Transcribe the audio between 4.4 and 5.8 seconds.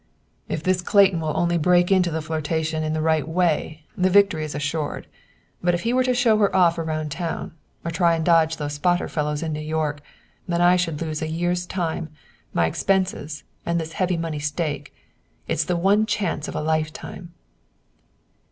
is assured. But,